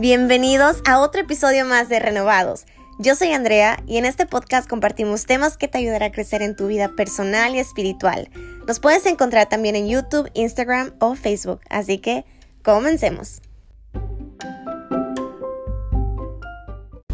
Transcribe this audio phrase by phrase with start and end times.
[0.00, 2.66] Bienvenidos a otro episodio más de Renovados.
[3.00, 6.54] Yo soy Andrea y en este podcast compartimos temas que te ayudarán a crecer en
[6.54, 8.30] tu vida personal y espiritual.
[8.68, 12.24] Nos puedes encontrar también en YouTube, Instagram o Facebook, así que
[12.62, 13.42] comencemos.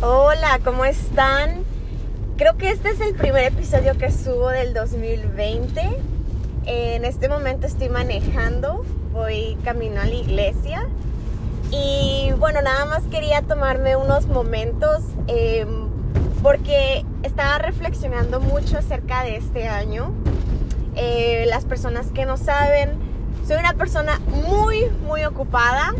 [0.00, 1.64] Hola, ¿cómo están?
[2.36, 5.82] Creo que este es el primer episodio que subo del 2020.
[6.66, 10.88] En este momento estoy manejando, voy camino a la iglesia
[11.70, 15.88] y bueno, nada más quería tomarme unos momentos em,
[16.42, 20.12] porque estaba reflexionando mucho acerca de este año.
[20.96, 22.92] Eh, las personas que no saben,
[23.46, 25.94] soy una persona muy, muy ocupada.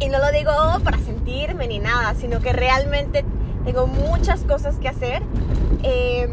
[0.00, 0.52] Y no lo digo
[0.84, 3.24] para sentirme ni nada, sino que realmente
[3.64, 5.22] tengo muchas cosas que hacer.
[5.82, 6.30] Em,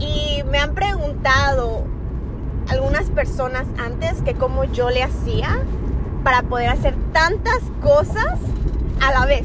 [0.00, 1.84] y me han preguntado
[2.68, 5.60] algunas personas antes que cómo yo le hacía
[6.24, 8.38] para poder hacer tantas cosas
[9.00, 9.44] a la vez,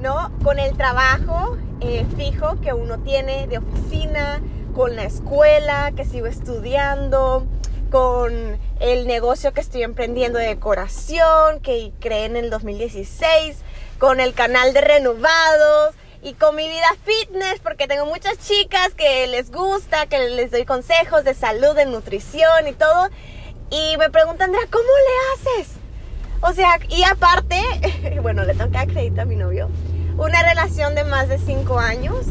[0.00, 0.32] ¿no?
[0.42, 4.40] Con el trabajo eh, fijo que uno tiene de oficina,
[4.74, 7.46] con la escuela que sigo estudiando,
[7.90, 13.58] con el negocio que estoy emprendiendo de decoración, que creé en el 2016,
[13.98, 19.26] con el canal de renovados y con mi vida fitness, porque tengo muchas chicas que
[19.26, 23.10] les gusta, que les doy consejos de salud, de nutrición y todo.
[23.68, 25.85] Y me preguntan, Andrea, ¿cómo le haces?
[26.40, 27.60] O sea, y aparte,
[28.22, 29.68] bueno, le tengo que dar crédito a mi novio,
[30.18, 32.26] una relación de más de cinco años.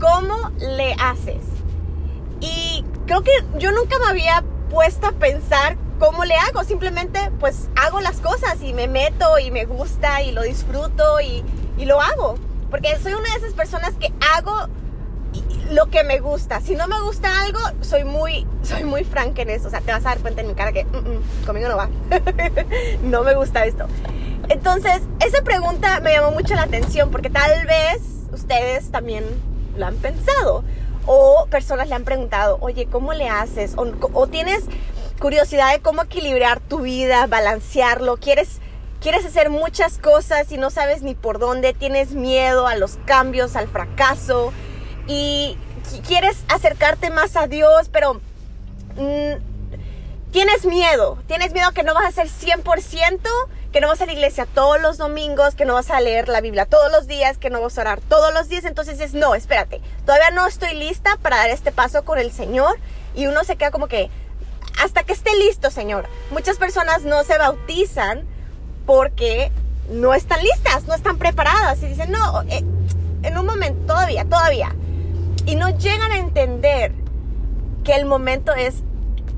[0.00, 1.44] ¿Cómo le haces?
[2.40, 6.64] Y creo que yo nunca me había puesto a pensar cómo le hago.
[6.64, 11.44] Simplemente pues hago las cosas y me meto y me gusta y lo disfruto y,
[11.78, 12.34] y lo hago.
[12.68, 14.68] Porque soy una de esas personas que hago
[15.72, 16.60] lo que me gusta.
[16.60, 19.68] Si no me gusta algo, soy muy, soy muy franca en eso.
[19.68, 21.76] O sea, te vas a dar cuenta en mi cara que mm, mm, conmigo no
[21.76, 21.88] va.
[23.02, 23.86] no me gusta esto.
[24.48, 29.24] Entonces, esa pregunta me llamó mucho la atención porque tal vez ustedes también
[29.76, 30.64] lo han pensado.
[31.06, 33.74] O personas le han preguntado, oye, ¿cómo le haces?
[33.76, 34.64] O, o tienes
[35.18, 38.18] curiosidad de cómo equilibrar tu vida, balancearlo.
[38.18, 38.60] ¿Quieres,
[39.00, 41.72] quieres hacer muchas cosas y no sabes ni por dónde.
[41.72, 44.52] Tienes miedo a los cambios, al fracaso
[45.06, 45.56] y
[46.06, 52.12] quieres acercarte más a Dios, pero mm, tienes miedo, tienes miedo que no vas a
[52.12, 53.18] ser 100%,
[53.72, 56.40] que no vas a la iglesia todos los domingos, que no vas a leer la
[56.40, 59.34] Biblia todos los días, que no vas a orar todos los días, entonces es no,
[59.34, 62.78] espérate, todavía no estoy lista para dar este paso con el Señor
[63.14, 64.10] y uno se queda como que
[64.82, 66.08] hasta que esté listo, Señor.
[66.30, 68.24] Muchas personas no se bautizan
[68.86, 69.52] porque
[69.90, 71.82] no están listas, no están preparadas.
[71.82, 72.64] Y dicen, no, eh,
[73.22, 74.74] en un momento, todavía, todavía
[75.46, 76.92] y no llegan a entender
[77.84, 78.82] que el momento es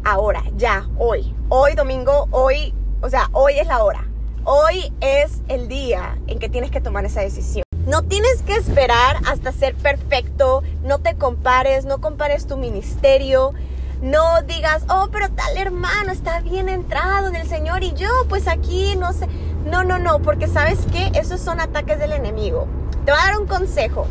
[0.05, 1.35] ahora, ya, hoy.
[1.49, 4.07] Hoy domingo, hoy, o sea, hoy es la hora.
[4.45, 7.65] Hoy es el día en que tienes que tomar esa decisión.
[7.87, 13.53] No tienes que esperar hasta ser perfecto, no te compares, no compares tu ministerio,
[14.03, 18.49] no digas, oh, pero tal hermano está bien entrado en el Señor y yo pues
[18.49, 19.27] aquí no sé.
[19.65, 22.67] No, no, no, porque sabes que esos son ataques del enemigo.
[23.07, 24.07] Te voy a dar un consejo.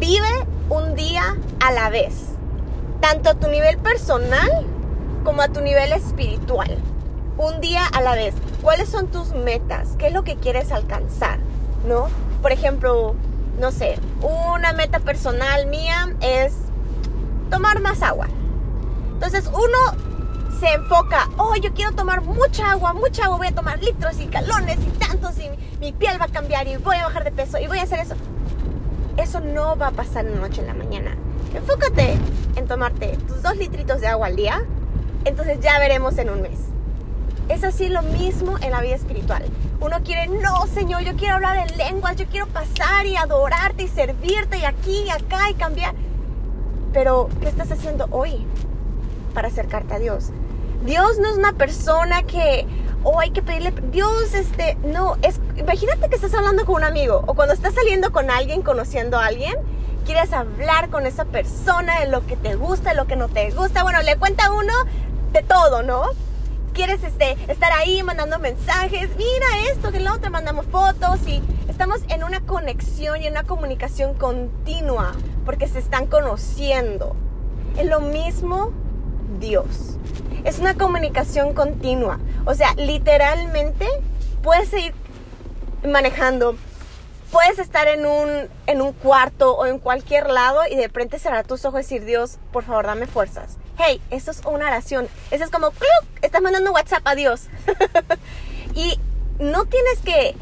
[0.00, 0.26] Vive
[0.68, 2.30] un día a la vez,
[3.00, 4.66] tanto a tu nivel personal
[5.24, 6.78] como a tu nivel espiritual.
[7.38, 8.34] Un día a la vez.
[8.62, 9.90] ¿Cuáles son tus metas?
[9.98, 11.38] ¿Qué es lo que quieres alcanzar?
[11.86, 12.08] ¿No?
[12.42, 13.14] Por ejemplo,
[13.58, 16.54] no sé, una meta personal mía es
[17.50, 18.26] tomar más agua.
[19.12, 23.80] Entonces uno se enfoca, oh, yo quiero tomar mucha agua, mucha agua, voy a tomar
[23.82, 25.48] litros y galones y tantos y
[25.80, 28.00] mi piel va a cambiar y voy a bajar de peso y voy a hacer
[28.00, 28.16] eso
[29.18, 31.16] eso no va a pasar la noche en la mañana.
[31.54, 32.16] Enfócate
[32.56, 34.62] en tomarte tus dos litritos de agua al día,
[35.24, 36.58] entonces ya veremos en un mes.
[37.48, 39.44] Es así lo mismo en la vida espiritual.
[39.80, 43.88] Uno quiere, no, Señor, yo quiero hablar en lenguas, yo quiero pasar y adorarte y
[43.88, 45.94] servirte y aquí y acá y cambiar.
[46.92, 48.46] Pero, ¿qué estás haciendo hoy
[49.34, 50.30] para acercarte a Dios?
[50.84, 52.66] Dios no es una persona que,
[53.04, 57.24] oh, hay que pedirle, Dios, este, no, es, imagínate que estás hablando con un amigo
[57.26, 59.54] o cuando estás saliendo con alguien, conociendo a alguien,
[60.04, 63.50] quieres hablar con esa persona de lo que te gusta, de lo que no te
[63.50, 64.72] gusta, bueno, le cuenta uno
[65.32, 66.02] de todo, ¿no?
[66.72, 72.00] Quieres este, estar ahí mandando mensajes, mira esto, que luego te mandamos fotos y estamos
[72.08, 75.12] en una conexión y en una comunicación continua
[75.44, 77.16] porque se están conociendo.
[77.76, 78.72] Es lo mismo
[79.38, 79.98] Dios.
[80.44, 82.18] Es una comunicación continua.
[82.44, 83.86] O sea, literalmente
[84.42, 84.94] puedes ir
[85.86, 86.56] manejando,
[87.30, 91.46] puedes estar en un, en un cuarto o en cualquier lado y de repente cerrar
[91.46, 93.58] tus ojos y decir, Dios, por favor, dame fuerzas.
[93.76, 95.08] Hey, eso es una oración.
[95.30, 96.08] Eso es como, ¡cluc!
[96.22, 97.48] estás mandando WhatsApp a Dios.
[98.74, 98.98] y
[99.38, 100.34] no tienes que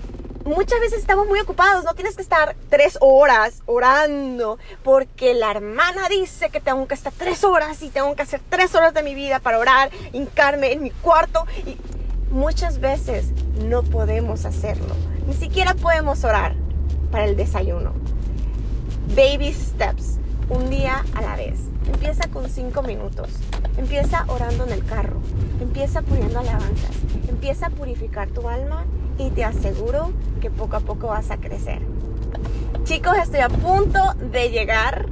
[0.46, 6.08] muchas veces estamos muy ocupados, no tienes que estar tres horas orando porque la hermana
[6.08, 9.14] dice que tengo que estar tres horas y tengo que hacer tres horas de mi
[9.14, 11.76] vida para orar, hincarme en mi cuarto y
[12.30, 13.26] muchas veces
[13.64, 14.94] no podemos hacerlo,
[15.26, 16.54] ni siquiera podemos orar
[17.10, 17.92] para el desayuno.
[19.14, 20.18] Baby steps,
[20.48, 21.58] un día a la vez.
[21.86, 23.28] Empieza con cinco minutos.
[23.76, 25.20] Empieza orando en el carro.
[25.60, 26.90] Empieza poniendo alabanzas.
[27.28, 28.84] Empieza a purificar tu alma
[29.18, 31.80] y te aseguro que poco a poco vas a crecer.
[32.84, 33.98] Chicos, estoy a punto
[34.30, 35.06] de llegar,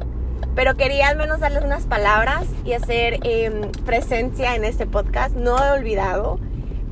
[0.55, 5.35] pero quería al menos darles unas palabras y hacer em, presencia en este podcast.
[5.35, 6.39] No he olvidado,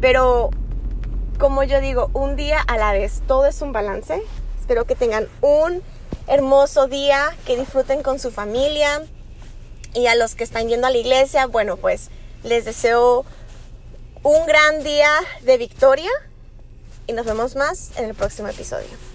[0.01, 0.51] pero
[1.39, 4.23] como yo digo, un día a la vez, todo es un balance.
[4.59, 5.83] Espero que tengan un
[6.27, 9.03] hermoso día, que disfruten con su familia
[9.95, 12.11] y a los que están yendo a la iglesia, bueno, pues
[12.45, 13.25] les deseo
[14.23, 15.11] un gran día
[15.43, 16.11] de victoria
[17.07, 19.12] y nos vemos más en el próximo episodio.